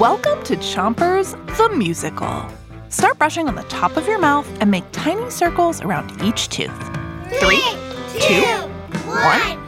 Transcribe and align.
Welcome 0.00 0.42
to 0.44 0.56
Chompers 0.56 1.32
the 1.58 1.76
Musical. 1.76 2.48
Start 2.88 3.18
brushing 3.18 3.48
on 3.48 3.54
the 3.54 3.64
top 3.64 3.98
of 3.98 4.06
your 4.06 4.18
mouth 4.18 4.48
and 4.58 4.70
make 4.70 4.90
tiny 4.92 5.28
circles 5.28 5.82
around 5.82 6.22
each 6.24 6.48
tooth. 6.48 6.72
Three, 7.38 7.60
two, 8.18 8.40
one. 9.10 9.58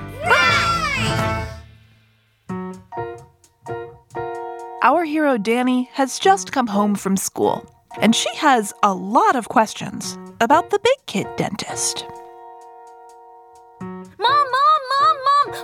Our 4.81 5.05
hero 5.05 5.37
Dani 5.37 5.89
has 5.89 6.19
just 6.19 6.51
come 6.51 6.69
home 6.69 6.95
from 6.95 7.19
school, 7.19 7.71
and 8.01 8.17
she 8.17 8.35
has 8.37 8.73
a 8.83 8.95
lot 8.95 9.37
of 9.37 9.51
questions 9.51 10.17
about 10.41 10.71
the 10.71 10.79
big 10.79 10.97
kid 11.05 11.27
dentist. 11.37 12.07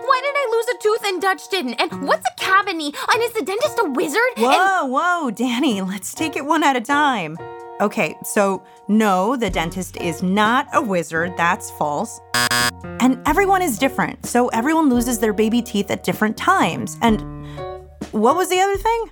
Why 0.01 0.21
did 0.23 0.35
I 0.35 0.49
lose 0.53 0.69
a 0.69 0.79
tooth 0.83 1.05
and 1.07 1.23
Dutch 1.23 1.49
didn't? 1.49 1.75
And 1.75 2.07
what's 2.07 2.27
a 2.27 2.41
cavity? 2.41 2.95
And 3.13 3.23
is 3.23 3.33
the 3.33 3.43
dentist 3.43 3.79
a 3.79 3.91
wizard? 3.91 4.21
Whoa, 4.37 4.87
whoa, 4.87 5.31
Dani, 5.33 5.87
let's 5.87 6.15
take 6.15 6.37
it 6.37 6.45
one 6.45 6.63
at 6.63 6.77
a 6.77 6.81
time. 6.81 7.37
Okay, 7.81 8.17
so 8.25 8.63
no, 8.89 9.37
the 9.37 9.51
dentist 9.51 9.97
is 9.99 10.23
not 10.23 10.67
a 10.73 10.83
wizard. 10.83 11.37
That's 11.37 11.71
false. 11.73 12.21
And 13.01 13.21
everyone 13.27 13.63
is 13.63 13.79
different, 13.79 14.25
so 14.27 14.49
everyone 14.49 14.89
loses 14.89 15.19
their 15.19 15.33
baby 15.33 15.63
teeth 15.63 15.91
at 15.91 16.05
different 16.05 16.37
times. 16.37 16.97
And 17.03 17.21
what 18.13 18.37
was 18.37 18.49
the 18.49 18.61
other 18.61 18.77
thing? 18.77 19.11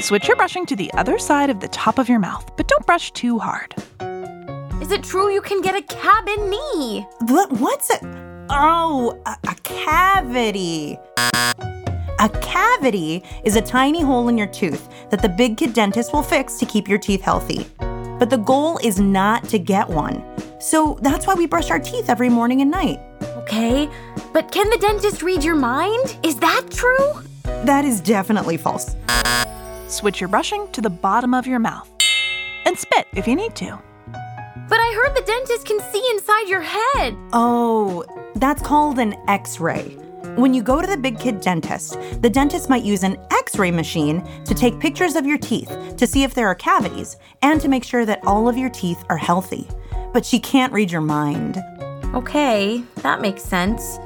Switch 0.00 0.28
your 0.28 0.36
brushing 0.36 0.66
to 0.66 0.76
the 0.76 0.92
other 0.94 1.18
side 1.18 1.50
of 1.50 1.60
the 1.60 1.68
top 1.68 1.98
of 1.98 2.08
your 2.08 2.18
mouth, 2.18 2.48
but 2.56 2.68
don't 2.68 2.86
brush 2.86 3.10
too 3.12 3.38
hard. 3.38 3.74
Is 4.80 4.92
it 4.92 5.02
true 5.02 5.32
you 5.32 5.40
can 5.40 5.62
get 5.62 5.74
a 5.74 5.82
cabin 5.82 6.50
knee? 6.50 7.06
What, 7.22 7.50
what's 7.52 7.90
it? 7.90 8.02
Oh, 8.58 9.20
a, 9.26 9.36
a 9.48 9.54
cavity. 9.56 10.98
A 12.18 12.28
cavity 12.40 13.22
is 13.44 13.54
a 13.54 13.60
tiny 13.60 14.00
hole 14.00 14.28
in 14.30 14.38
your 14.38 14.46
tooth 14.46 14.88
that 15.10 15.20
the 15.20 15.28
big 15.28 15.58
kid 15.58 15.74
dentist 15.74 16.14
will 16.14 16.22
fix 16.22 16.56
to 16.56 16.64
keep 16.64 16.88
your 16.88 16.96
teeth 16.96 17.20
healthy. 17.20 17.66
But 18.18 18.30
the 18.30 18.38
goal 18.38 18.78
is 18.82 18.98
not 18.98 19.44
to 19.50 19.58
get 19.58 19.86
one. 19.86 20.24
So 20.58 20.98
that's 21.02 21.26
why 21.26 21.34
we 21.34 21.44
brush 21.44 21.70
our 21.70 21.78
teeth 21.78 22.08
every 22.08 22.30
morning 22.30 22.62
and 22.62 22.70
night. 22.70 22.98
Okay, 23.36 23.90
but 24.32 24.50
can 24.50 24.70
the 24.70 24.78
dentist 24.78 25.22
read 25.22 25.44
your 25.44 25.54
mind? 25.54 26.16
Is 26.22 26.36
that 26.36 26.62
true? 26.70 27.20
That 27.66 27.84
is 27.84 28.00
definitely 28.00 28.56
false. 28.56 28.96
Switch 29.88 30.18
your 30.18 30.28
brushing 30.28 30.66
to 30.72 30.80
the 30.80 30.88
bottom 30.88 31.34
of 31.34 31.46
your 31.46 31.58
mouth 31.58 31.90
and 32.64 32.78
spit 32.78 33.06
if 33.14 33.28
you 33.28 33.36
need 33.36 33.54
to. 33.56 33.78
But 34.68 34.80
I 34.80 34.92
heard 34.94 35.14
the 35.14 35.22
dentist 35.22 35.66
can 35.66 35.80
see 35.92 36.04
inside 36.10 36.48
your 36.48 36.62
head. 36.62 37.16
Oh, 37.32 38.04
that's 38.34 38.62
called 38.62 38.98
an 38.98 39.14
x 39.28 39.60
ray. 39.60 39.96
When 40.34 40.52
you 40.52 40.62
go 40.62 40.80
to 40.80 40.86
the 40.86 40.96
big 40.96 41.20
kid 41.20 41.40
dentist, 41.40 41.98
the 42.20 42.28
dentist 42.28 42.68
might 42.68 42.82
use 42.82 43.04
an 43.04 43.16
x 43.30 43.58
ray 43.58 43.70
machine 43.70 44.26
to 44.44 44.54
take 44.54 44.80
pictures 44.80 45.14
of 45.14 45.24
your 45.24 45.38
teeth 45.38 45.94
to 45.96 46.06
see 46.06 46.24
if 46.24 46.34
there 46.34 46.48
are 46.48 46.54
cavities 46.54 47.16
and 47.42 47.60
to 47.60 47.68
make 47.68 47.84
sure 47.84 48.04
that 48.04 48.26
all 48.26 48.48
of 48.48 48.58
your 48.58 48.70
teeth 48.70 49.04
are 49.08 49.16
healthy. 49.16 49.68
But 50.12 50.26
she 50.26 50.40
can't 50.40 50.72
read 50.72 50.90
your 50.90 51.00
mind. 51.00 51.62
Okay, 52.14 52.82
that 52.96 53.20
makes 53.20 53.44
sense. 53.44 53.98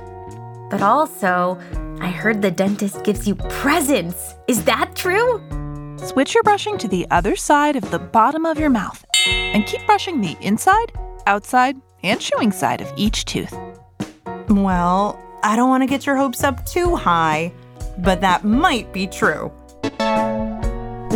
But 0.71 0.83
also, 0.83 1.59
I 2.01 2.11
heard 2.11 2.43
the 2.43 2.51
dentist 2.51 3.03
gives 3.03 3.27
you 3.27 3.35
presents. 3.35 4.35
Is 4.47 4.63
that 4.65 4.95
true? 4.95 5.43
Switch 5.97 6.35
your 6.35 6.43
brushing 6.43 6.77
to 6.79 6.89
the 6.89 7.07
other 7.11 7.35
side 7.35 7.77
of 7.77 7.91
the 7.91 7.99
bottom 7.99 8.45
of 8.45 8.59
your 8.59 8.71
mouth 8.71 9.05
and 9.27 9.67
keep 9.67 9.85
brushing 9.87 10.21
the 10.21 10.37
inside, 10.41 10.93
outside, 11.27 11.77
and 12.03 12.21
chewing 12.21 12.53
side 12.53 12.81
of 12.81 12.93
each 12.97 13.25
tooth. 13.25 13.55
Well, 14.49 15.19
I 15.43 15.57
don't 15.57 15.69
want 15.69 15.83
to 15.83 15.87
get 15.87 16.07
your 16.07 16.17
hopes 16.17 16.43
up 16.45 16.65
too 16.67 16.97
high, 16.97 17.53
but 17.99 18.21
that 18.21 18.45
might 18.45 18.93
be 18.93 19.07
true. 19.07 19.53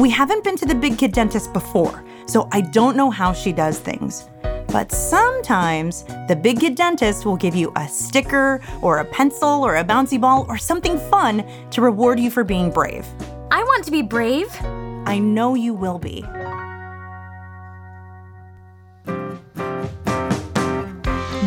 We 0.00 0.10
haven't 0.10 0.44
been 0.44 0.56
to 0.56 0.66
the 0.66 0.75
big 0.75 0.98
kid 0.98 1.12
dentist 1.12 1.52
before, 1.52 2.05
so 2.27 2.48
I 2.52 2.60
don't 2.60 2.97
know 2.97 3.10
how 3.10 3.32
she 3.32 3.52
does 3.52 3.78
things. 3.78 4.28
But 4.69 4.91
sometimes 4.91 6.03
the 6.26 6.38
big 6.41 6.59
kid 6.59 6.75
dentist 6.75 7.25
will 7.25 7.36
give 7.36 7.54
you 7.54 7.72
a 7.76 7.86
sticker 7.86 8.60
or 8.82 8.98
a 8.98 9.04
pencil 9.04 9.65
or 9.65 9.76
a 9.76 9.84
bouncy 9.84 10.21
ball 10.21 10.47
or 10.48 10.59
something 10.59 10.98
fun 10.98 11.44
to 11.71 11.81
reward 11.81 12.19
you 12.19 12.31
for 12.31 12.42
being 12.42 12.71
brave. 12.71 13.06
I 13.53 13.62
want 13.62 13.84
to 13.84 13.92
be 13.92 14.03
brave. 14.03 14.48
I 15.06 15.21
know 15.21 15.54
you 15.54 15.75
will 15.75 15.98
be. 15.98 16.25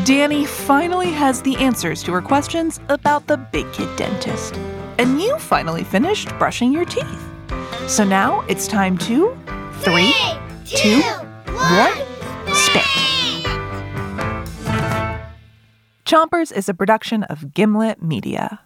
Dani 0.07 0.47
finally 0.47 1.12
has 1.12 1.41
the 1.41 1.57
answers 1.57 2.01
to 2.03 2.13
her 2.13 2.22
questions 2.22 2.79
about 2.88 3.28
the 3.28 3.35
big 3.35 3.69
kid 3.73 3.94
dentist. 3.97 4.56
And 4.97 5.22
you 5.22 5.38
finally 5.38 5.84
finished 5.84 6.29
brushing 6.40 6.72
your 6.72 6.85
teeth. 6.85 7.22
So 7.90 8.06
now 8.06 8.40
it's 8.47 8.69
time 8.69 8.97
to 9.00 9.38
three, 9.81 10.13
two, 10.63 11.01
one, 11.01 11.91
spit. 12.53 12.85
Chompers 16.06 16.56
is 16.56 16.69
a 16.69 16.74
production 16.74 17.24
of 17.24 17.53
Gimlet 17.53 18.01
Media. 18.01 18.62